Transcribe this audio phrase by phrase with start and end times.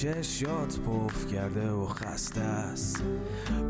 [0.00, 3.02] چشات پف کرده و خسته است.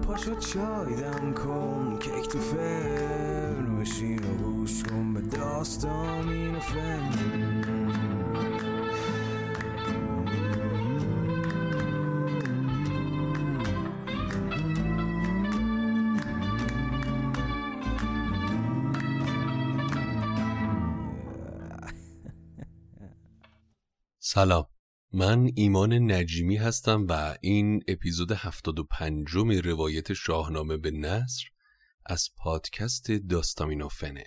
[0.06, 6.56] پاشو چای دم کن کیک تو فرن بشین و گوش کن به داستان این
[24.18, 24.69] سلام.
[25.12, 29.28] من ایمان نجیمی هستم و این اپیزود 75
[29.64, 31.44] روایت شاهنامه به نصر
[32.06, 34.24] از پادکست داستامینوفنه.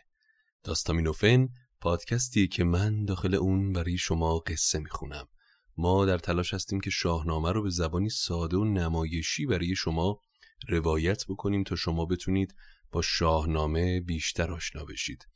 [0.63, 1.47] داستامینوفن
[1.81, 5.27] پادکستی که من داخل اون برای شما قصه می‌خونم.
[5.77, 10.19] ما در تلاش هستیم که شاهنامه رو به زبانی ساده و نمایشی برای شما
[10.69, 12.55] روایت بکنیم تا شما بتونید
[12.91, 15.27] با شاهنامه بیشتر آشنا بشید.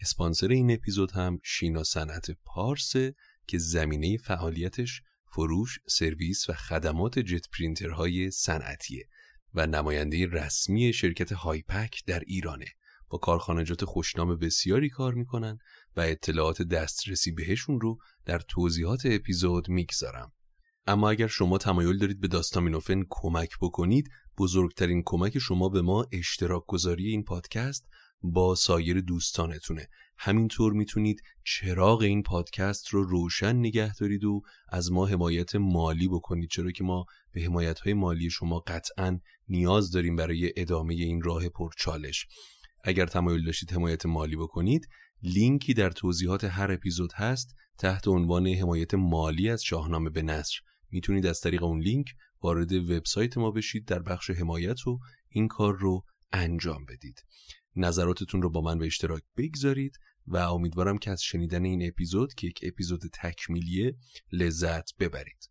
[0.00, 3.14] اسپانسر این اپیزود هم شینا صنعت پارسه
[3.46, 9.08] که زمینه فعالیتش فروش، سرویس و خدمات جت پرینترهای صنعتیه
[9.54, 12.66] و نماینده رسمی شرکت هایپک در ایرانه.
[13.08, 15.58] با کارخانجات خوشنام بسیاری کار می‌کنن
[15.96, 20.32] و اطلاعات دسترسی بهشون رو در توضیحات اپیزود می‌گذارم.
[20.86, 26.62] اما اگر شما تمایل دارید به داستامینوفن کمک بکنید بزرگترین کمک شما به ما اشتراک
[26.66, 27.84] گذاری این پادکست
[28.32, 29.88] با سایر دوستانتونه.
[30.18, 36.50] همینطور می‌تونید چراغ این پادکست رو روشن نگه دارید و از ما حمایت مالی بکنید.
[36.50, 41.48] چرا که ما به حمایت های مالی شما قطعا نیاز داریم برای ادامه این راه
[41.48, 42.26] پرچالش.
[42.84, 44.88] اگر تمایل داشتید حمایت مالی بکنید
[45.22, 50.54] لینکی در توضیحات هر اپیزود هست تحت عنوان حمایت مالی از شاهنامه به نصر
[50.90, 52.06] می‌تونید از طریق اون لینک
[52.42, 54.98] وارد وبسایت ما بشید در بخش حمایت و
[55.28, 57.24] این کار رو انجام بدید.
[57.76, 62.46] نظراتتون رو با من به اشتراک بگذارید و امیدوارم که از شنیدن این اپیزود که
[62.46, 63.96] یک اپیزود تکمیلیه
[64.32, 65.50] لذت ببرید.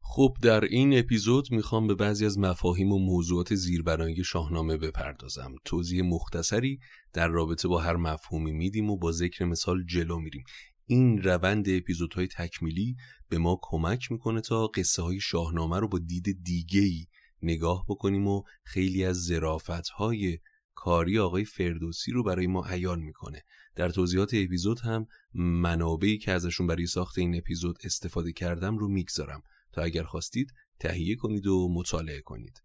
[0.00, 5.54] خب در این اپیزود می‌خوام به بعضی از مفاهیم و موضوعات زیربنایی شاهنامه بپردازم.
[5.64, 6.78] توضیح مختصری
[7.12, 10.44] در رابطه با هر مفهومی میدیم و با ذکر مثال جلو میریم.
[10.86, 12.96] این روند اپیزودهای تکمیلی
[13.28, 17.06] به ما کمک می‌کنه تا قصه های شاهنامه رو با دید دیگهی
[17.42, 20.38] نگاه بکنیم و خیلی از زرافت های
[20.74, 23.42] کاری آقای فردوسی رو برای ما عیان می‌کنه.
[23.76, 29.42] در توضیحات اپیزود هم منابعی که ازشون برای ساخت این اپیزود استفاده کردم رو می‌گذارم.
[29.72, 32.62] تا اگر خواستید تهیه کنید و مطالعه کنید.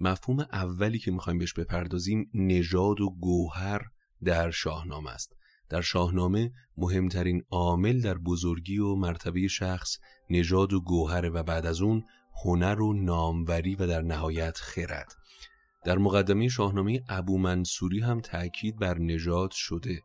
[0.00, 3.80] مفهوم اولی که می‌خوایم بهش بپردازیم نژاد و گوهر
[4.24, 5.32] در شاهنامه است.
[5.68, 9.98] در شاهنامه مهمترین عامل در بزرگی و مرتبه شخص
[10.30, 12.04] نژاد و گوهر و بعد از اون
[12.44, 15.14] هنر و ناموری و در نهایت خرد.
[15.84, 20.02] در مقدمه شاهنامه ابو منصوری هم تأکید بر نژاد شده.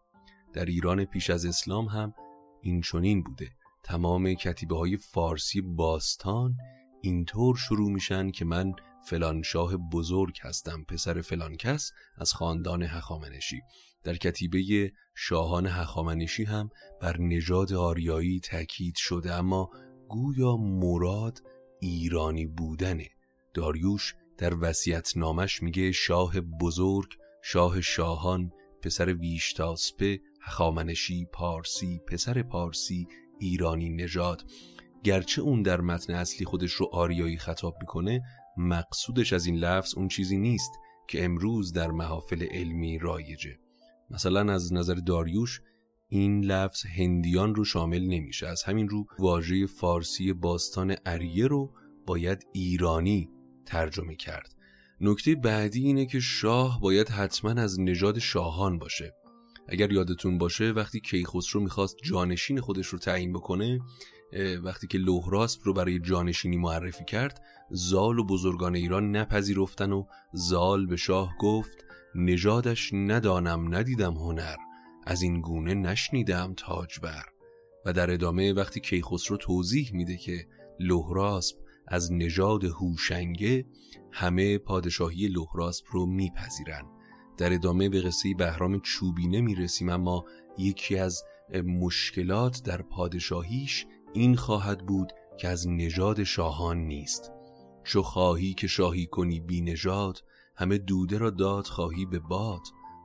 [0.53, 2.13] در ایران پیش از اسلام هم
[2.61, 3.49] این چنین بوده.
[3.83, 6.57] تمام کتیبه های فارسی باستان
[7.01, 8.73] اینطور شروع میشن که من
[9.05, 13.61] فلان شاه بزرگ هستم پسر فلان کس از خاندان هخامنشی.
[14.03, 16.69] در کتیبه شاهان هخامنشی هم
[17.01, 19.69] بر نژاد آریایی تاکید شده اما
[20.09, 21.41] گویا مراد
[21.83, 23.09] ایرانی بودنه.
[23.53, 27.09] داریوش در وسیعت نامش میگه شاه بزرگ
[27.43, 33.07] شاه شاهان پسر ویشتاسپه هخامنشی پارسی پسر پارسی
[33.39, 34.43] ایرانی نژاد.
[35.03, 38.21] گرچه اون در متن اصلی خودش رو آریایی خطاب می‌کنه
[38.57, 40.71] مقصودش از این لفظ اون چیزی نیست
[41.07, 43.59] که امروز در محافل علمی رایجه.
[44.09, 45.61] مثلا از نظر داریوش
[46.13, 48.47] این لفظ هندیان رو شامل نمیشه.
[48.47, 51.73] از همین رو واژه فارسی باستان اریه رو
[52.05, 53.29] باید ایرانی
[53.65, 54.55] ترجمه کرد.
[55.01, 59.13] نکته بعدی اینه که شاه باید حتما از نژاد شاهان باشه.
[59.67, 63.79] اگر یادتون باشه وقتی کیخسرو می‌خواست جانشین خودش رو تعیین بکنه
[64.63, 70.85] وقتی که لوهراسپ رو برای جانشینی معرفی کرد زال و بزرگان ایران نپذیرفتن و زال
[70.85, 71.85] به شاه گفت
[72.15, 74.55] نژادش ندانم ندیدم هنر.
[75.05, 77.23] از این گونه نشنیدم تاجبر
[77.85, 80.47] و در ادامه وقتی کیخسرو توضیح میده که
[80.79, 81.57] لوهراسپ
[81.87, 83.65] از نژاد هوشنگه
[84.11, 86.85] همه پادشاهی لهراسپ رو میپذیرن.
[87.37, 90.25] در ادامه به قصه بهرام چوبینه می‌رسیم اما
[90.57, 91.23] یکی از
[91.65, 97.31] مشکلات در پادشاهیش این خواهد بود که از نژاد شاهان نیست.
[97.83, 100.23] چو خواهی که شاهی کنی بی نژاد
[100.55, 102.61] همه دوده را داد خواهی به باد.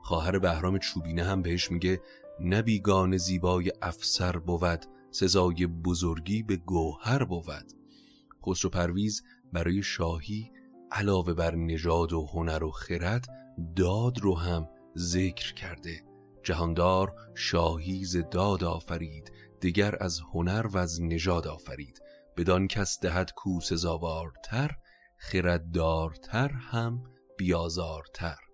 [0.07, 2.01] خواهر بهرام چوبینه هم بهش میگه
[2.39, 7.73] نبیگان زیبای افسر بود سزای بزرگی به گوهر بود.
[8.45, 9.23] خسرو پرویز
[9.53, 10.51] برای شاهی
[10.91, 13.27] علاوه بر نژاد و هنر و خرد
[13.75, 14.67] داد رو هم
[14.97, 16.03] ذکر کرده.
[16.43, 19.31] جهاندار شاهی ز داد آفرید
[19.61, 22.01] دیگر از هنر و از نژاد آفرید.
[22.37, 24.71] بدان کس دهد کوس زاوارتر
[25.17, 27.03] خرددارتر هم
[27.37, 28.46] بیازارتر.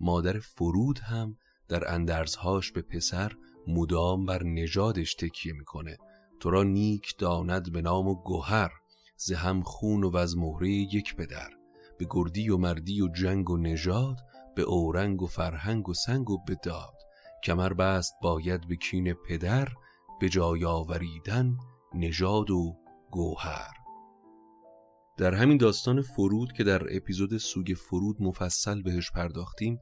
[0.00, 1.36] مادر فرود هم
[1.68, 3.32] در اندرزهاش به پسر
[3.66, 5.96] مدام بر نژادش تکیه می‌کنه.
[6.40, 8.70] تو را نیک داند به نام و گوهر
[9.16, 11.50] ز هم خون و از مهره یک پدر.
[11.98, 14.16] به گردی و مردی و جنگ و نژاد
[14.56, 16.94] به اورنگ و فرهنگ و سنگ و بداد
[17.44, 19.68] کمر بست باید به کین پدر
[20.20, 21.56] به جای آوریدن
[21.94, 22.76] نژاد و
[23.10, 23.70] گوهر.
[25.16, 29.78] در همین داستان فرود که در اپیزود سوگ فرود مفصل بهش پرداختیم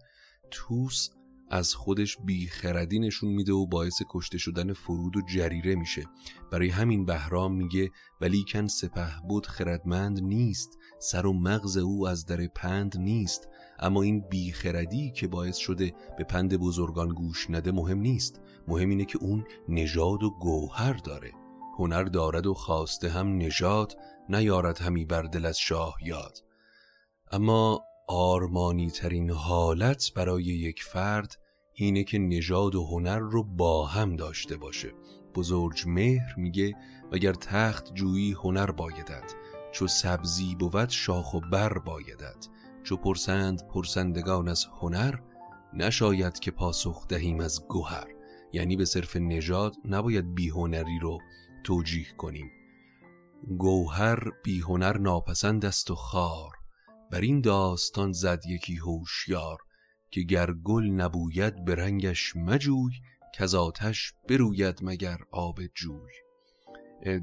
[0.50, 1.08] توس
[1.50, 6.04] از خودش بیخردی نشون میده و باعث کشته شدن فرود و جریره میشه.
[6.52, 7.90] برای همین بهرام میگه
[8.20, 13.48] ولیکن سپه بود خردمند نیست سر و مغز او از در پند نیست.
[13.78, 18.40] اما این بیخردی که باعث شده به پند بزرگان گوش نده مهم نیست.
[18.68, 21.32] مهم اینه که اون نژاد و گوهر داره.
[21.78, 23.96] هنر دارد و خواسته هم نژاد
[24.28, 26.38] نیارد همی بر دل از شاه یاد.
[27.32, 31.38] اما آرمانی ترین حالت برای یک فرد
[31.72, 34.92] اینه که نژاد و هنر رو با هم داشته باشه.
[35.34, 36.74] بزرگ مهر میگه
[37.12, 39.32] وگر تخت جویی هنر بایدد
[39.72, 42.46] چو سبزی بود شاخ و بر بایدد
[42.82, 45.14] چو پرسند پرسندگان از هنر
[45.74, 48.06] نشاید که پاسخ دهیم از گوهر.
[48.52, 51.18] یعنی به صرف نژاد نباید بیهنری رو
[51.64, 52.50] توجیه کنیم.
[53.58, 56.57] گوهر بیهنر ناپسند است و خار.
[57.10, 59.58] بر این داستان زد یکی هوشیار
[60.10, 62.92] که گر گل نبوید به رنگش مجوی
[63.34, 66.12] که آتش بروید مگر آب جوی.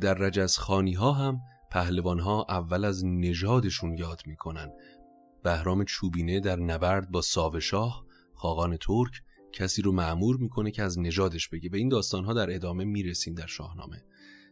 [0.01, 1.39] در رجز خانی ها هم
[1.71, 4.71] پهلوان ها اول از نژادشون یاد می‌کنن.
[5.43, 9.11] بهرام چوبینه در نبرد با ساوشاه خاقان ترک
[9.53, 11.69] کسی رو معمور می‌کنه که از نژادش بگه.
[11.69, 14.03] به این داستان ها در ادامه می‌رسیم در شاهنامه.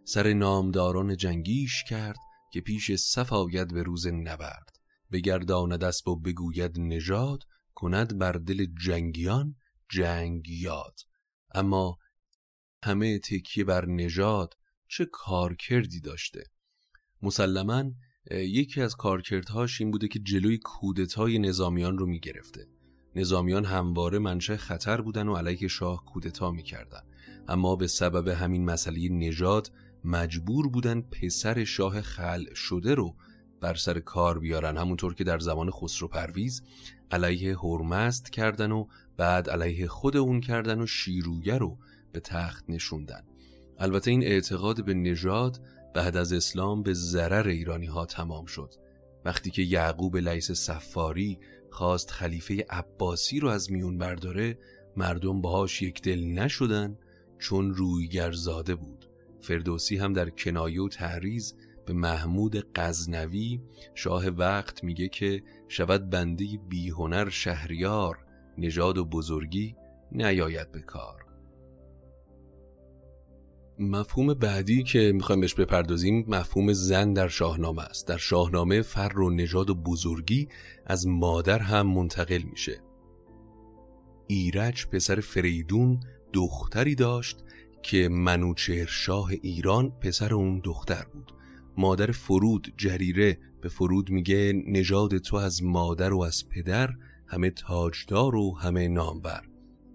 [0.05, 2.17] سر نامداران جنگیش کرد
[2.51, 4.82] که پیش صف آید به روز نبرد.
[5.13, 7.43] بگرداند اسب و بگوید نژاد
[7.75, 9.55] کند بر دل جنگیان
[9.89, 10.99] جنگ یاد
[11.55, 11.97] اما
[12.83, 14.53] همه تکیه بر نژاد
[14.87, 16.43] چه کارکردی داشته؟
[17.21, 17.83] مسلما
[18.31, 22.67] یکی از کارکردهاش این بوده که جلوی کودتای نظامیان رو می‌گرفته.
[23.15, 27.01] نظامیان همواره منشه خطر بودن و علیه شاه کودتا می‌کردن.
[27.47, 29.71] اما به سبب همین مسئله نژاد
[30.03, 33.15] مجبور بودن پسر شاه خل شده رو
[33.63, 34.77] بر سر کار بیارن.
[34.77, 36.61] همونطور که در زمان خسرو پرویز
[37.11, 38.87] علیه هرمست کردن و
[39.17, 41.77] بعد علیه خود اون کردن و شیرویه رو
[42.11, 43.23] به تخت نشوندن.
[43.79, 45.59] البته این اعتقاد به نژاد
[45.93, 48.73] بعد از اسلام به ضرر ایرانی ها تمام شد.
[49.25, 51.39] وقتی که یعقوب لیس سفاری
[51.71, 54.57] خواست خلیفه عباسی رو از میون برداره
[54.97, 56.97] مردم باهاش یک دل نشدن
[57.39, 59.09] چون رویگرزاده بود.
[59.41, 63.61] فردوسی هم در کنایه و تحریز به محمود غزنوی
[63.95, 68.17] شاه وقت میگه که شود بنده بیهنر شهریار
[68.57, 69.75] نژاد و بزرگی
[70.11, 71.25] نیاید به کار.
[73.79, 78.07] مفهوم بعدی که می‌خوایم بهش بپردازیم مفهوم زن در شاهنامه است.
[78.07, 80.47] در شاهنامه فر و نژاد و بزرگی
[80.85, 82.81] از مادر هم منتقل میشه.
[84.27, 85.99] ایرج پسر فریدون
[86.33, 87.43] دختری داشت
[87.83, 91.32] که منوچهر شاه ایران پسر اون دختر بود.
[91.77, 96.89] مادر فرود جریره به فرود میگه نژاد تو از مادر و از پدر
[97.27, 99.41] همه تاجدار و همه نامور.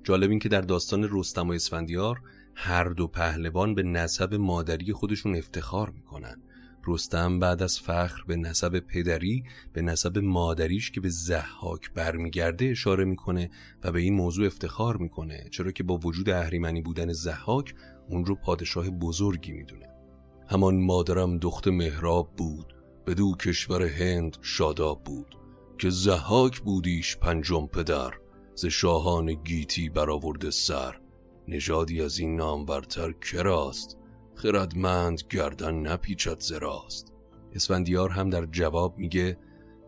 [0.04, 2.20] جالب این که در داستان رستم و اسفندیار
[2.54, 6.42] هر دو پهلوان به نسب مادری خودشون افتخار می‌کنن.
[6.86, 13.04] رستم بعد از فخر به نسب پدری به نسب مادریش که به زحاک برمیگرده اشاره
[13.04, 13.50] می‌کنه
[13.84, 17.74] و به این موضوع افتخار می‌کنه چرا که با وجود اهریمنی بودن زحاک
[18.08, 19.97] اون رو پادشاه بزرگی می‌دونه.
[20.50, 22.74] همان مادرم دخت مهراب بود
[23.04, 25.36] به دو کشور هند شاداب بود
[25.78, 28.14] که زحاک بودیش پنجم پدر
[28.54, 31.00] ز شاهان گیتی برآورده سر.
[31.48, 33.96] نژادی از این نام برتر کراست
[34.34, 37.12] خردمند گردن نپیچد زراست
[37.54, 39.38] اسفندیار هم در جواب میگه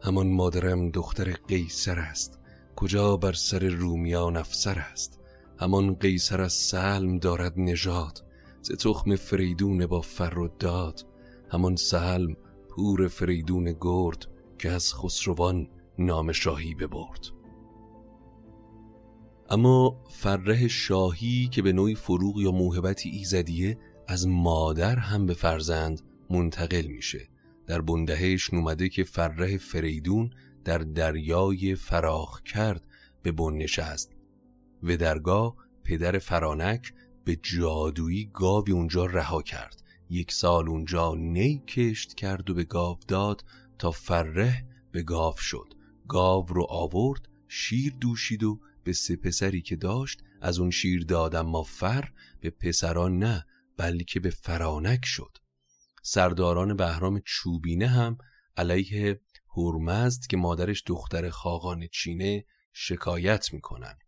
[0.03, 2.39] همان مادرم دختر قیصر است
[2.77, 5.21] کجا بر سر رومیان افسر است؟
[5.59, 8.25] همان قیصر از سلم دارد نژاد.
[8.63, 11.07] ز تخم فریدون با فر و داد
[11.51, 12.37] همان سلم
[12.69, 14.27] پور فریدون گرد
[14.59, 17.27] که از خسروان نام شاهی ببرد.
[19.51, 26.03] اما فره شاهی که به نوعی فروغ یا موهبتی ایزدیه از مادر هم به فرزند
[26.31, 27.29] منتقل میشه.
[27.67, 30.31] در بندهش نومده که فره فریدون
[30.65, 32.83] در دریای فراخ کرد
[33.23, 34.11] به بن نشست.
[34.83, 36.93] و درگاه پدر فرانک
[37.25, 39.83] به جادویی گاوی اونجا رها کرد.
[40.11, 43.45] یک سال اونجا نی کشت کرد و به گاو داد
[43.79, 45.75] تا فره به گاو شد.
[46.09, 51.35] گاو رو آورد شیر دوشید و به سه پسری که داشت از اون شیر داد
[51.35, 53.47] اما فر به پسران نه
[53.77, 55.37] بلکه به فرانک شد.
[56.03, 58.19] سرداران بهرام چوبینه هم
[58.57, 59.21] علیه
[59.57, 63.99] هرمزد که مادرش دختر خاقان چینه شکایت می‌کنن.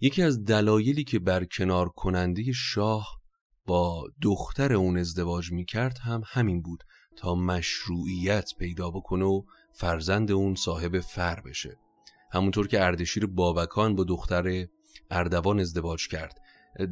[0.00, 3.20] یکی از دلایلی که برکنار کننده شاه
[3.66, 6.84] با دختر اون ازدواج می‌کرد هم همین بود
[7.16, 11.78] تا مشروعیت پیدا بکنه و فرزند اون صاحب فر بشه.
[12.32, 14.66] همونطور که اردشیر بابکان با دختر
[15.10, 16.40] اردوان ازدواج کرد.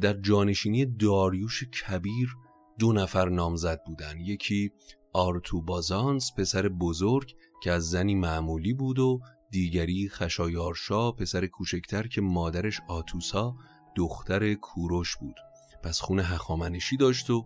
[0.01, 2.35] در جانشینی داریوش کبیر
[2.79, 4.19] دو نفر نامزد بودن.
[4.19, 4.71] یکی
[5.13, 9.19] آرتو بازانس پسر بزرگ که از زنی معمولی بود و
[9.53, 13.55] دیگری خشایارشا پسر کوچکتر که مادرش آتوسا
[13.95, 15.35] دختر کوروش بود.
[15.83, 17.45] پس خونه هخامنشی داشت و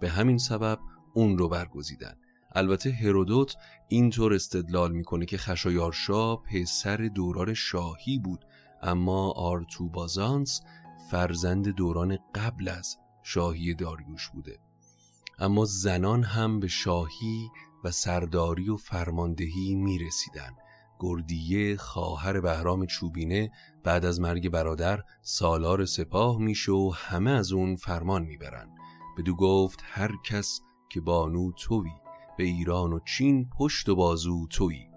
[0.00, 0.78] به همین سبب
[1.14, 2.14] اون رو برگزیدن.
[2.52, 3.56] البته هرودوت
[3.88, 8.44] اینطور استدلال می‌کنه که خشایارشا پسر دوران شاهی بود
[8.82, 10.60] اما آرتوبازانس
[11.10, 14.58] فرزند دوران قبل از شاهی داریوش بوده.
[15.38, 17.48] اما زنان هم به شاهی
[17.84, 20.50] و سرداری و فرماندهی می رسیدن.
[21.00, 23.50] گردیه خواهر بهرام چوبینه
[23.84, 28.68] بعد از مرگ برادر سالار سپاه میشه و همه از اون فرمان می‌برن.
[29.18, 31.90] بدو گفت هر کس که بانو توی
[32.38, 34.88] به ایران و چین پشت و بازو توی.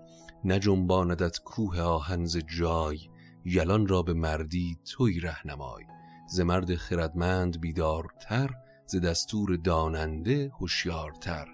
[0.45, 2.99] نجنباندت کوه آهنز جای
[3.45, 5.83] یلان را به مردی توی رهنمای.
[6.29, 8.49] ز مرد خردمند بیدارتر
[8.85, 11.47] ز دستور داننده هوشیارتر.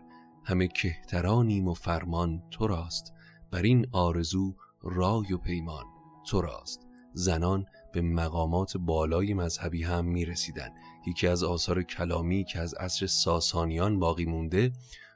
[0.45, 3.13] همه کهترانیم و فرمان تو راست.
[3.55, 5.85] بر این آرزو رای و پیمان.
[6.27, 6.87] تو راست.
[7.13, 10.69] زنان به مقامات بالای مذهبی هم می رسیدن.
[11.07, 14.71] یکی از آثار کلامی که از عصر ساسانیان باقی مونده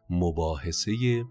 [0.10, 1.25] مباحثه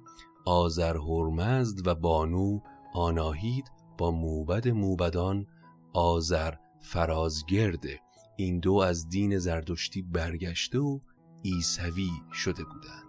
[0.46, 2.60] آذر هرمزد و بانو
[2.94, 5.46] آناهید با موبد موبدان
[5.92, 8.00] آذر فرازگرده
[8.36, 10.98] این دو از دین زردشتی برگشته و
[11.42, 13.07] ایسوی شده بودند.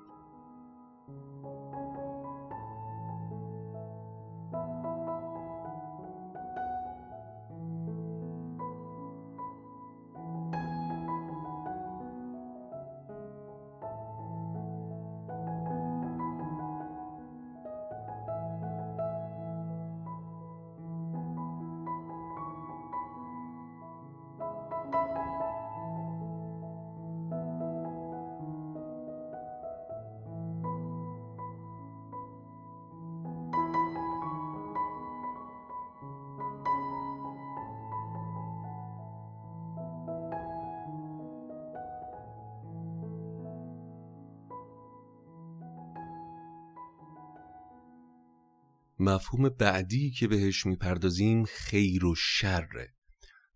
[49.09, 52.93] مفهوم بعدی که بهش می‌پردازیم خیر و شره.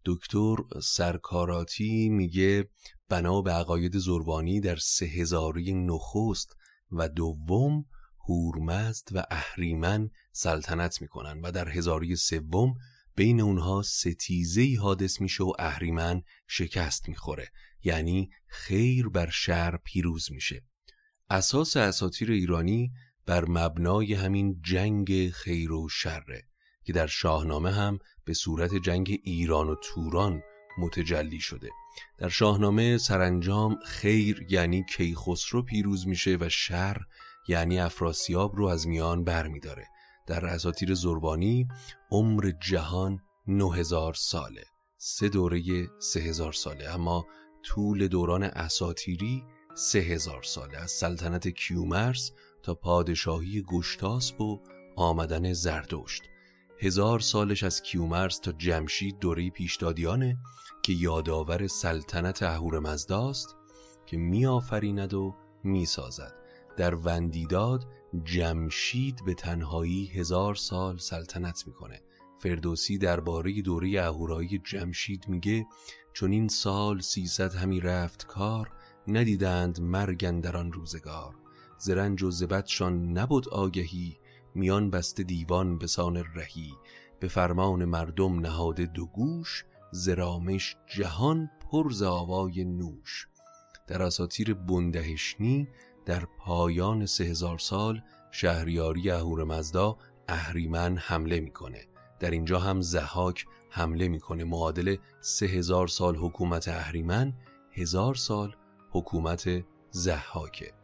[0.06, 2.70] دکتر سرکاراتی میگه
[3.10, 6.56] بنا به عقاید زربانی در سه هزاری نخست
[6.92, 7.86] و دوم
[8.30, 12.74] هورمزد و اهریمن سلطنت می‌کنن و در هزاری سوم
[13.16, 17.52] بین اونها ستیزه حادث میشه و اهریمن شکست می‌خوره.
[17.84, 20.64] یعنی خیر بر شر پیروز میشه.
[21.30, 22.92] اساس اساتیر ایرانی
[23.26, 26.44] بر مبنای همین جنگ خیر و شره
[26.84, 30.42] که در شاهنامه هم به صورت جنگ ایران و توران
[30.78, 31.70] متجلی شده.
[32.18, 36.98] در شاهنامه سرانجام خیر یعنی کیخسرو پیروز میشه و شر
[37.48, 39.88] یعنی افراسیاب رو از میان برمیداره.
[40.28, 41.68] در اساطیر زربانی
[42.12, 44.64] عمر جهان 9000 ساله.
[44.98, 45.62] سه دوره
[46.00, 47.26] سه هزار ساله اما
[47.64, 48.52] طول دوران
[49.76, 50.78] سه هزار ساله.
[50.78, 52.32] از سلطنت کیومرس
[52.64, 54.60] تا پادشاهی گشتاسب و
[54.96, 56.24] آمدن زردشت.
[56.80, 60.38] هزار سالش از کیومرس تا جمشید دوره پیشدادیانه
[60.84, 63.56] که یادآور سلطنت اهورامزداست
[64.06, 66.34] که میآفریند و می‌سازد.
[66.78, 67.88] در وندیداد
[68.24, 72.02] جمشید به تنهایی هزار سال سلطنت می‌کنه.
[72.40, 75.66] فردوسی درباره دوره اهورایی جمشید میگه
[76.14, 78.72] چون این سال سیصد همی رفت کار
[79.08, 81.43] ندیدند مرگن در آن روزگار.
[81.84, 84.18] زرنج و زبدشان نبود آگهی
[84.56, 86.74] میان بست دیوان به سان رهی.
[87.20, 93.28] به فرمان مردم نهاده دو گوش زرامش جهان پر ز آوای نوش.
[93.88, 95.68] در اساطیر بندهشنی
[96.06, 99.98] در پایان سه هزار سال شهریاری اهورامزدا
[100.28, 101.86] اهریمن حمله می‌کنه.
[102.20, 104.44] در اینجا هم زهاک حمله می‌کنه.
[104.44, 107.34] معادل سه هزار سال حکومت اهریمن
[107.72, 108.56] هزار سال
[108.92, 110.83] حکومت زحاکه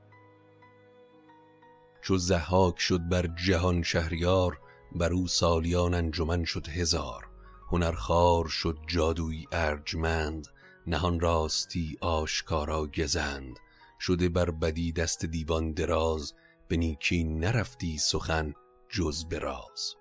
[2.02, 4.60] چو زحاک شد بر جهان شهریار
[4.96, 7.30] بر او سالیان انجمن شد هزار.
[7.72, 10.48] هنرخوار شد جادوی ارجمند
[10.88, 13.60] نهان راستی آشکارا گزند.
[14.00, 16.34] شده بر بدی دست دیوان دراز
[16.68, 18.54] به نیکی نرفتی سخن
[18.90, 19.96] جز براز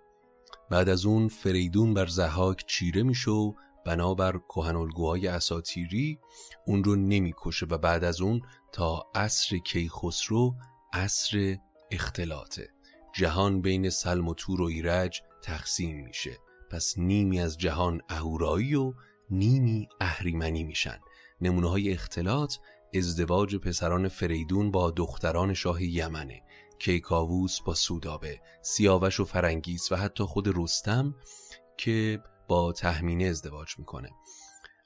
[0.71, 3.53] بعد از اون فریدون بر زحاک چیره میشه و
[3.87, 6.19] بنابر کهنالگوهای اساتیری
[6.67, 10.55] اون رو نمی‌کشه و بعد از اون تا عصر کیخسرو
[10.93, 11.57] عصر
[11.91, 12.69] اختلاطه.
[13.15, 16.39] جهان بین سلم و تور و ایرج تقسیم میشه.
[16.71, 18.95] پس نیمی از جهان اهورایی و
[19.31, 20.99] نیمی اهریمنی میشن.
[21.41, 22.55] نمونه های اختلاط
[22.95, 26.43] ازدواج پسران فریدون با دختران شاه یمنه.
[26.79, 28.41] کیکاووس با سودابه.
[28.63, 31.15] سیاوش و فرنگیس و حتی خود رستم
[31.77, 34.11] که با تهمینه ازدواج می‌کنه.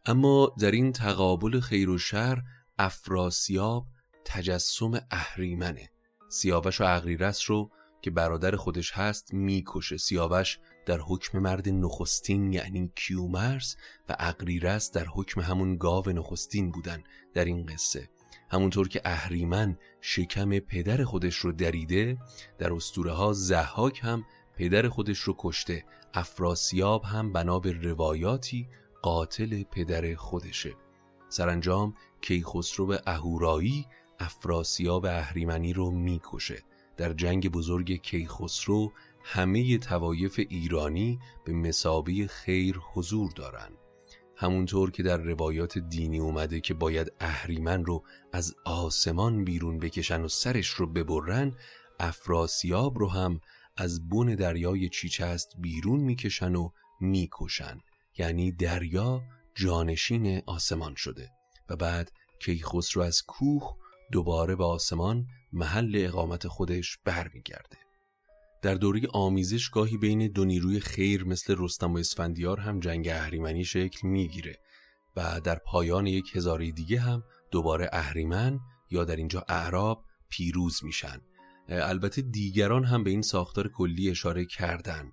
[0.06, 2.42] اما در این تقابل خیر و شر
[2.78, 3.86] افراسیاب
[4.24, 5.91] تجسم اهریمنه.
[6.32, 7.70] سیاوش و اغریرس رو
[8.02, 9.96] که برادر خودش هست می‌کشه.
[9.96, 13.76] سیاوش در حکم مرد نخستین یعنی کیومرس
[14.08, 17.02] و اقریرس در حکم همون گاو نخستین بودن
[17.34, 18.08] در این قصه.
[18.50, 22.18] همونطور که اهریمن شکم پدر خودش رو دریده
[22.58, 24.24] در اسطوره ها زحاک هم
[24.56, 25.84] پدر خودش رو کشته.
[26.14, 28.68] افراسیاب هم بنا به روایاتی
[29.02, 30.74] قاتل پدر خودشه.
[31.28, 33.86] سرانجام کیخسرو اهورایی
[34.22, 36.62] افراسیاب اهریمنی رو می‌کشه.
[36.96, 38.92] در جنگ بزرگ کیخسرو
[39.24, 43.72] همه توایف ایرانی به مسابی خیر حضور دارند.
[44.36, 50.28] همونطور که در روایات دینی اومده که باید اهریمن رو از آسمان بیرون بکشن و
[50.28, 51.54] سرش رو ببرن
[52.00, 53.40] افراسیاب رو هم
[53.76, 56.70] از بن دریای چیچست بیرون می‌کشن و
[57.00, 57.78] می‌کشن.
[58.18, 59.22] یعنی دریا
[59.54, 61.30] جانشین آسمان شده.
[61.68, 63.81] و بعد کیخسرو از کوه
[64.12, 67.76] دوباره به آسمان محل اقامت خودش برمیگرده.
[68.62, 73.64] در دوره آمیزش گاهی بین دو نیروی خیر مثل رستم و اسفندیار هم جنگ اهریمنی
[73.64, 74.58] شکل می‌گیره
[75.16, 81.20] و در پایان یک هزاره دیگه هم دوباره اهریمن یا در اینجا اعراب پیروز میشن.
[81.68, 85.12] البته دیگران هم به این ساختار کلی اشاره کردن.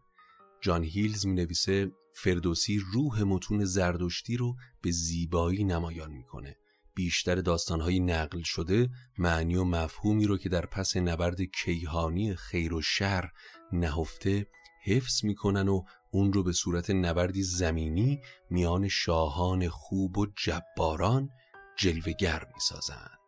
[0.62, 6.55] جان هیلز می نویسه فردوسی روح متون زردشتی رو به زیبایی نمایان می‌کنه.
[6.99, 12.81] بیشتر داستانهایی نقل شده معنی و مفهومی رو که در پس نبرد کیهانی خیر و
[12.81, 13.29] شر
[13.71, 14.47] نهفته
[14.85, 21.29] حفظ می‌کنن و اون رو به صورت نبردی زمینی میان شاهان خوب و جباران
[21.77, 23.18] جلوگر می‌سازن.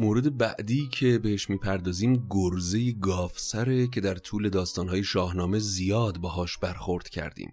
[0.00, 7.08] مورد بعدی که بهش می‌پردازیم گرزه گافسره که در طول داستانهای شاهنامه زیاد باهاش برخورد
[7.08, 7.52] کردیم.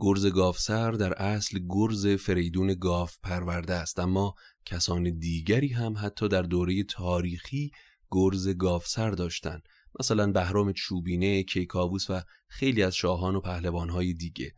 [0.00, 4.34] گرز گافسر در اصل گرز فریدون گاف پرورده است اما
[4.64, 7.70] کسان دیگری هم حتی در دوره تاریخی
[8.10, 9.62] گرز گافسر داشتند
[10.00, 14.52] مثلا بهرام چوبینه، کیکاووس و خیلی از شاهان و پهلوانهای دیگه.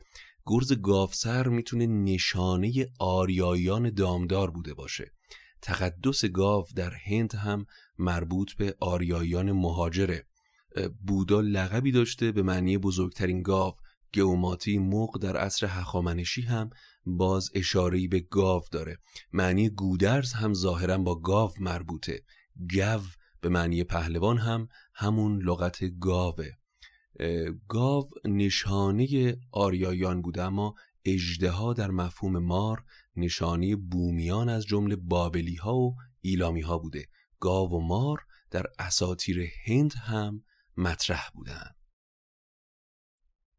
[0.46, 5.12] گرز گافسر می‌تونه نشانه آریایان دامدار بوده باشه.
[5.62, 7.66] تقدس گاو در هند هم
[7.98, 10.26] مربوط به آریایان مهاجره.
[11.06, 13.74] بودا لقبی داشته به معنی بزرگترین گاو.
[14.14, 16.70] گوماتی مق در عصر هخامنشی هم
[17.06, 18.98] باز اشارهی به گاو داره.
[19.32, 22.22] معنی گودرز هم ظاهرا با گاو مربوطه.
[22.74, 23.00] گو
[23.40, 26.50] به معنی پهلوان هم همون لغت گاوه.
[27.68, 32.84] گاو نشانه آریایان بوده اما اجدها در مفهوم مار
[33.16, 37.06] نشانی بومیان از جمله بابلی ها و ایلامی ها بوده
[37.40, 38.18] گاو و مار
[38.50, 40.44] در اساتیر هند هم
[40.76, 41.74] مطرح بودند.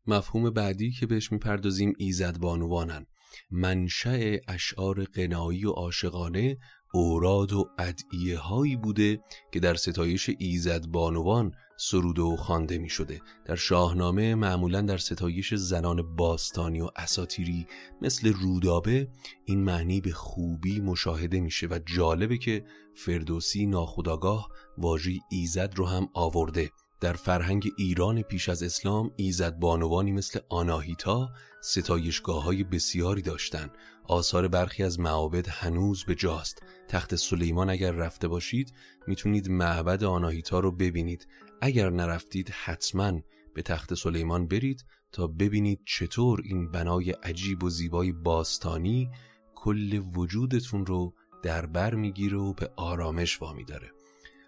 [0.08, 3.06] مفهوم بعدی که بهش می‌پردازیم ایزد بانوانن
[3.52, 6.58] منشأ اشعار قنایی و عاشقانه
[6.94, 9.20] اوراد و ادعیه هایی بوده
[9.52, 11.52] که در ستایش ایزد بانوان
[11.84, 17.68] سروده و خوانده می شده در شاهنامه معمولا در ستایش زنان باستانی و اساتیری
[18.02, 19.08] مثل رودابه
[19.46, 22.66] این معنی به خوبی مشاهده میشه و جالبه که
[22.96, 26.72] فردوسی ناخداگاه واژه ایزد رو هم آورده.
[27.02, 31.30] در فرهنگ ایران پیش از اسلام ایزد بانوانی مثل آناهیتا
[31.62, 33.72] ستایشگاه های بسیاری داشتند.
[34.04, 36.64] آثار برخی از معابد هنوز به جاست.
[36.88, 38.74] تخت سلیمان اگر رفته باشید
[39.08, 41.28] می‌تونید معبد آناهیتا رو ببینید.
[41.62, 43.22] اگر نرفتید حتما
[43.54, 49.10] به تخت سلیمان برید تا ببینید چطور این بنای عجیب و زیبای باستانی
[49.56, 53.92] کل وجودتون رو در بر می‌گیره و به آرامش وامی داره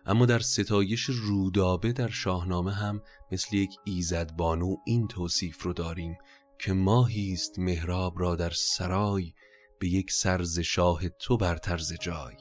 [0.05, 6.17] اما در ستایش رودابه در شاهنامه هم مثل یک ایزد بانو این توصیف رو داریم
[6.59, 9.33] که ماهی است مهراب را در سرای
[9.79, 12.35] به یک سرز شاه تو بر طرز جای.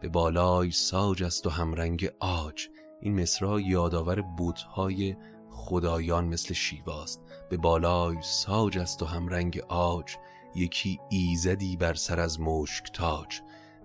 [0.00, 2.68] به بالای ساج است و همرنگ آج.
[3.04, 5.16] این مصرا یادآور بودهای
[5.50, 7.20] خدایان مثل شیواست.
[7.50, 10.16] به بالای ساج است و همرنگ آج
[10.54, 13.40] یکی ایزدی بر سر از مشک تاج.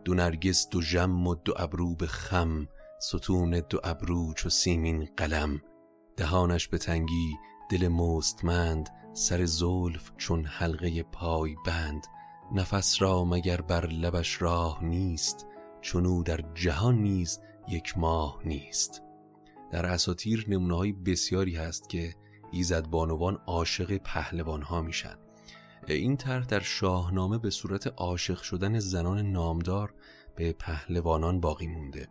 [0.06, 2.68] دو نرگس دو جم و دو ابرو به خم
[3.00, 5.62] ستون دو ابرو چو سیمین قلم.
[6.18, 7.38] دهانش به تنگی
[7.72, 12.08] دل مستمند سر زلف چون حلقه پای بند.
[12.56, 15.48] نفس را مگر بر لبش راه نیست
[15.82, 19.09] چونو در جهان نیز یک ماه نیست.
[19.72, 22.16] در اساتیر نمونه بسیاری هست که
[22.52, 25.16] ایزد بانوان عاشق پهلوان ها میشن.
[25.88, 29.94] این طرح در شاهنامه به صورت عاشق شدن زنان نامدار
[30.36, 32.08] به پهلوانان باقی مونده.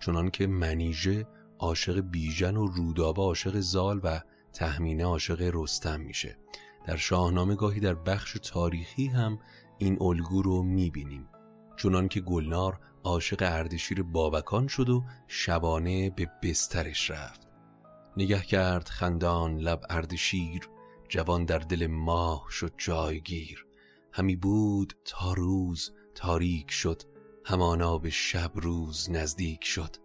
[0.00, 1.26] چنان که منیژه
[1.58, 4.20] عاشق بیژن و رودابه عاشق زال و
[4.52, 6.38] تهمینه عاشق رستم میشه.
[6.86, 9.38] در شاهنامه گاهی در بخش تاریخی هم
[9.78, 11.28] این الگو رو می‌بینیم.
[11.76, 17.48] چنان که گلنار عاشق اردشیر بابکان شد و شبانه به بسترش رفت.
[18.16, 20.68] نگه کرد خندان لب اردشیر
[21.08, 23.66] جوان در دل ماه شد جایگیر.
[24.12, 27.02] همی بود تا روز تاریک شد
[27.44, 29.96] همانا به شب روز نزدیک شد.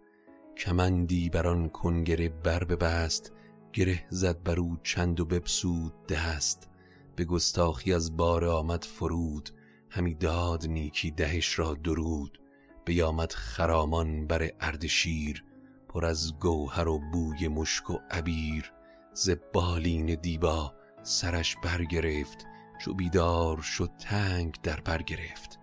[0.56, 3.32] کمندی بر آن کنگره بر ببست
[3.72, 6.68] گره زد بر او چند و بپسود دست.
[7.16, 9.50] به گستاخی از بار آمد فرود
[9.90, 12.43] همی داد نیکی دهش را درود.
[12.84, 15.44] بیامد خرامان بر اردشیر
[15.88, 18.72] پر از گوهر و بوی مشک و عبیر.
[19.12, 22.46] ز بالین دیبا سرش برگرفت
[22.80, 25.58] چو بیدار شد تنگ در بر گرفت.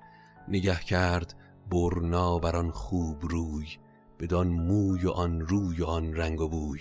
[0.48, 1.34] نگه کرد
[1.72, 3.68] برنا بر آن خوب روی
[4.20, 6.80] بدان موی و آن روی و آن رنگ و بوی.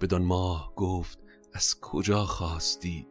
[0.00, 1.18] بدان ماه گفت
[1.54, 3.08] از کجا خواستی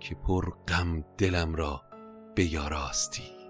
[0.00, 1.82] که پر غم دلم را
[2.34, 3.41] بیاراستی؟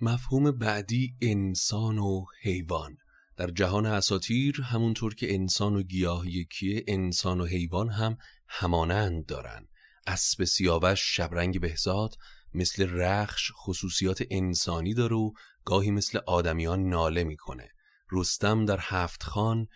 [0.00, 2.96] مفهوم بعدی انسان و حیوان.
[3.36, 8.16] در جهان اساتیر همونطور که انسان و گیاه یکیه انسان و حیوان هم
[8.48, 9.68] همانند دارن.
[10.06, 12.14] اسب سیاوش شبرنگ بهزاد
[12.54, 15.32] مثل رخش خصوصیات انسانی داره و
[15.64, 17.68] گاهی مثل آدمیان ناله می‌کنه.
[18.12, 19.66] رستم در هفت خان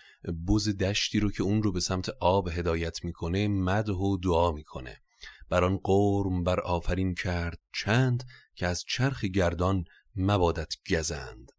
[0.48, 4.96] بز دشتی رو که اون رو به سمت آب هدایت می‌کنه مده و دعا می‌کنه.
[5.50, 9.84] بر آن قرم بر آفرین کرد چند که از چرخ گردان
[10.16, 11.52] مبادت گزند.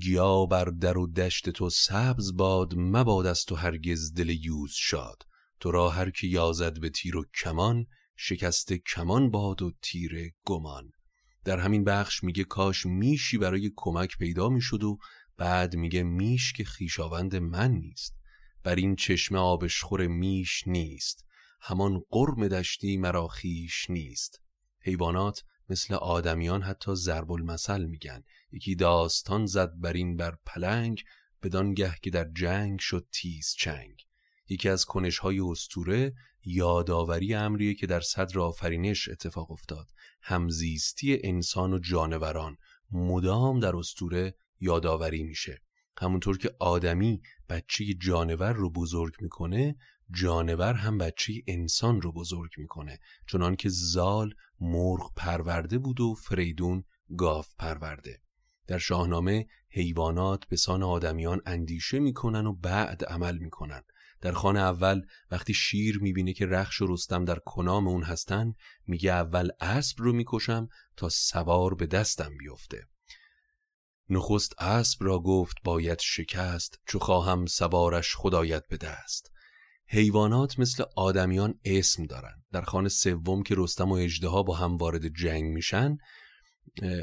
[0.00, 5.22] گیا بر در و دشت تو سبز باد مباد از تو هرگز دل یوز شاد.
[5.60, 10.90] تو را هر کی یازد به تیر و کمان شکست کمان باد و تیر گمان.
[11.44, 14.98] در همین بخش میگه کاش میشی برای کمک پیدا می‌شد و
[15.36, 18.16] بعد میگه میش که خیشاوند من نیست.
[18.62, 21.24] بر این چشم آبشخور میش نیست.
[21.60, 24.40] همان قرم دشتی مرا خیش نیست.
[24.80, 28.22] حیوانات مثل آدمیان حتی ضرب المثل میگن.
[28.52, 31.04] یکی داستان زد بر این بر پلنگ
[31.42, 34.06] بدانگه که در جنگ شد تیز چنگ.
[34.48, 39.86] یکی از کنش های استوره یادآوری امریه که در صدر آفرینش اتفاق افتاد.
[40.22, 42.56] همزیستی انسان و جانوران.
[42.90, 45.62] مدام در استوره یادآوری میشه.
[45.98, 49.76] همونطور که آدمی بچه جانور رو بزرگ می‌کنه
[50.10, 53.00] جانور هم بچه انسان رو بزرگ می‌کنه.
[53.26, 56.84] چنان که زال مرغ پرورده بود و فریدون
[57.16, 58.20] گاف پرورده.
[58.66, 63.82] در شاهنامه حیوانات به سان آدمیان اندیشه می‌کنن و بعد عمل می‌کنن.
[64.20, 68.54] در خانه اول وقتی شیر می‌بینه که رخش و رستم در کنام اون هستن
[68.86, 72.86] میگه اول اسب رو می‌کشم تا سوار به دستم بیفته.
[74.08, 79.32] نخست اسب را گفت باید شکست چو خواهم سوارش خدایت به دست.
[79.88, 82.42] حیوانات مثل آدمیان اسم دارن.
[82.52, 85.96] در خانه سوم که رستم و اجدها با هم وارد جنگ میشن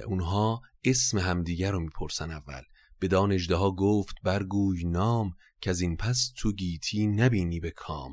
[0.07, 2.61] اونها اسم همدیگر رو می‌پرسن اول.
[3.01, 8.11] بدان اجدها گفت برگوی نام که از این پس تو گیتی نبینی به کام.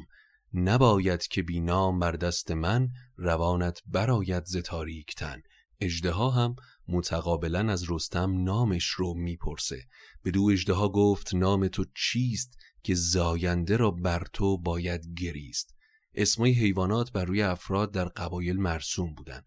[0.55, 5.43] نباید که بینام بر دست من روانت براید ز تاریکتن.
[5.81, 6.55] اجدها هم
[6.89, 9.83] متقابلا از رستم نامش رو می‌پرسه.
[10.23, 15.75] به دو اجدها گفت نام تو چیست؟ که زاینده را بر تو باید گریست.
[16.15, 19.45] اسمای حیوانات بر روی افراد در قبایل مرسوم بودند.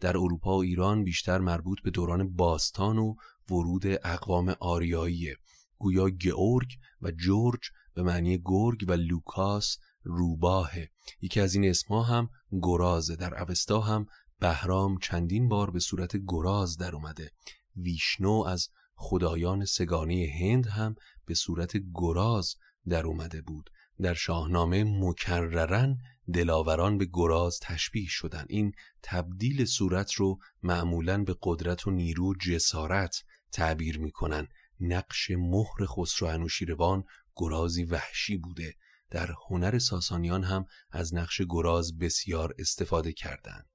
[0.00, 3.14] در اروپا و ایران بیشتر مربوط به دوران باستان و
[3.50, 5.34] ورود اقوام آریایی
[5.78, 6.68] گویا گئورگ
[7.02, 7.60] و جورج
[7.94, 10.90] به معنی گرگ و لوکاس روباهه.
[11.20, 12.28] یکی از این اسمها هم
[12.62, 13.16] گرازه.
[13.16, 14.06] در اوستا هم
[14.40, 17.30] بهرام چندین بار به صورت گراز در اومده.
[17.76, 20.94] ویشنو از خدایان سگانی هند هم
[21.26, 22.54] به صورت گراز
[22.88, 23.70] در اومده بود.
[24.00, 25.96] در شاهنامه مکررن
[26.32, 28.72] دلاوران به گراز تشبیه شدن این
[29.02, 33.22] تبدیل صورت رو معمولا به قدرت و نیرو و جسارت
[33.52, 34.48] تعبیر می‌کنن
[34.80, 37.04] نقش مهر خسرو انوشیروان
[37.36, 38.74] گرازی وحشی بوده.
[39.10, 43.66] در هنر ساسانیان هم از نقش گراز بسیار استفاده کردند.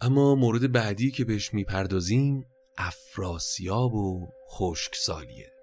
[0.00, 2.44] اما مورد بعدی که بهش می‌پردازیم
[2.78, 5.53] افراسیاب و خشکسالیه.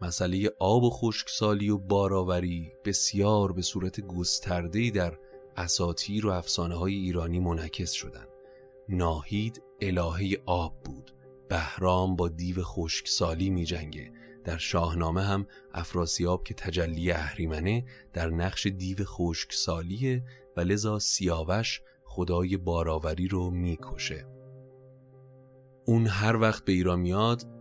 [0.00, 5.18] مسئله آب و خشکسالی و باراوری بسیار به صورت گسترده‌ای در
[5.56, 8.28] اساطیر و افسانه های ایرانی منعکس شدند.
[8.88, 11.14] ناهید الهه آب بود
[11.48, 14.12] بهرام با دیو خشکسالی می جنگه.
[14.44, 20.24] در شاهنامه هم افراسیاب که تجلی اهریمنه در نقش دیو خشکسالیه
[20.56, 24.26] و لذا سیاوش خدای باراوری رو می‌کشه
[25.86, 27.53] اون هر وقت به ایران میاد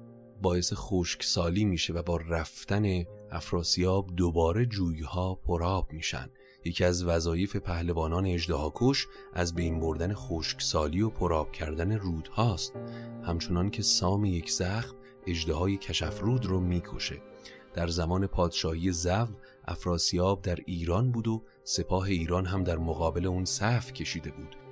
[0.43, 6.29] باعث خشکسالی میشه و با رفتن افراسیاب دوباره جویها پراب میشن.
[6.65, 12.73] یکی از وظایف پهلوانان اجدهاکش از بین بردن خشکسالی و پراب کردن رودهاست.
[13.23, 14.95] همچنان که سام یک زخم
[15.27, 17.21] اجدهای کشفرود رو می‌کشه.
[17.73, 19.27] در زمان پادشاهی زو
[19.67, 24.62] افراسیاب در ایران بود و سپاه ایران هم در مقابل اون صف کشیده بود.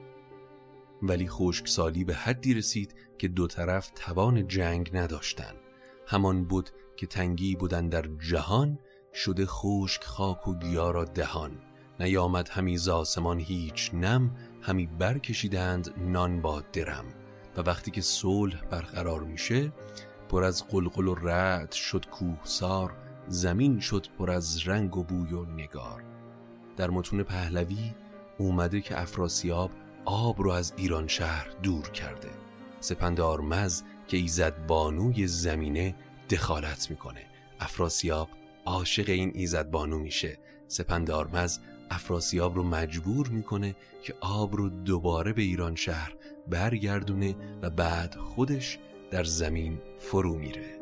[1.02, 5.58] ولی خشکسالی به حدی رسید که دو طرف توان جنگ نداشتند.
[6.08, 8.80] همان بود که تنگی بودن در جهان
[9.14, 11.52] شده خشک خاک و گیا را دهان.
[12.00, 17.06] نیامد همی زاسمان هیچ نم همی برکشیدند نان با درم.
[17.58, 19.72] و وقتی که صلح برقرار میشه
[20.30, 22.96] پر از قلقل و رعد شد کوهسار
[23.28, 26.04] زمین شد پر از رنگ و بوی و نگار.
[26.78, 27.94] در متون پهلوی
[28.38, 29.72] اومده که افراسیاب
[30.06, 32.30] آب رو از ایران شهر دور کرده.
[32.80, 35.96] سپندار مز که ایزد بانوی زمینه
[36.30, 37.22] دخالت می‌کنه.
[37.60, 38.30] افراسیاب
[38.66, 40.38] عاشق این ایزد بانو میشه.
[40.68, 41.60] سپندارمز
[41.90, 46.16] افراسیاب رو مجبور می‌کنه که آب رو دوباره به ایران شهر
[46.48, 48.80] برگردونه و بعد خودش
[49.12, 50.81] در زمین فرو میره.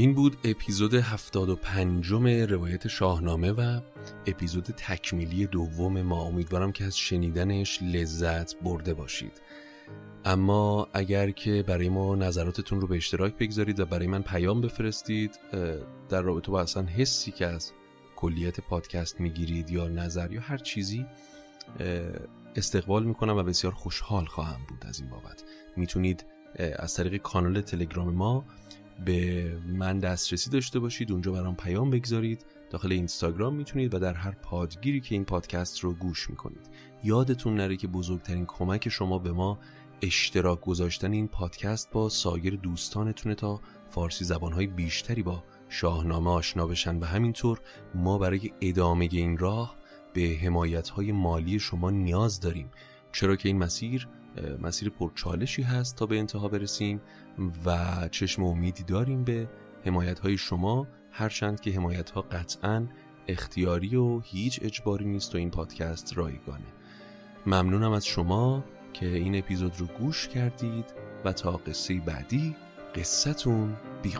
[0.00, 2.06] این بود اپیزود 75
[2.50, 3.80] روایت شاهنامه و
[4.26, 6.22] اپیزود تکمیلی دوم ما.
[6.22, 9.32] امیدوارم که از شنیدنش لذت برده باشید.
[10.24, 15.38] اما اگر که برای ما نظراتتون رو به اشتراک بگذارید و برای من پیام بفرستید
[16.08, 17.72] در رابطه با اصلا حسی که از
[18.16, 21.06] کلیت پادکست می‌گیرید یا نظر یا هر چیزی
[22.56, 25.44] استقبال می‌کنم و بسیار خوشحال خواهم بود از این بابت.
[25.76, 26.24] می‌تونید
[26.76, 28.44] از طریق کانال تلگرام ما
[29.04, 32.44] به من دسترسی داشته باشید اونجا برام پیام بگذارید.
[32.70, 36.70] داخل اینستاگرام می‌تونید و در هر پادگیری که این پادکست رو گوش می‌کنید.
[37.04, 39.58] یادتون نره که بزرگترین کمک شما به ما
[40.02, 43.60] اشتراک گذاشتن این پادکست با سایر دوستانتونه تا
[43.90, 46.96] فارسی زبانهای بیشتری با شاهنامه آشنا بشن.
[46.96, 47.60] و همینطور
[47.94, 49.76] ما برای ادامه این راه
[50.14, 52.70] به حمایت مالی شما نیاز داریم.
[53.12, 54.08] چرا که این مسیر
[54.60, 57.00] مسیر پرچالشی هست تا به انتها برسیم
[57.66, 59.48] و چشم امیدی داریم به
[59.84, 62.86] حمایت های شما هرچند که حمایت ها قطعا
[63.28, 66.66] اختیاری و هیچ اجباری نیست و این پادکست رایگانه.
[67.46, 70.84] ممنونم از شما که این اپیزود رو گوش کردید
[71.24, 72.56] و تا قصه بعدی
[72.94, 74.12] قصتون بی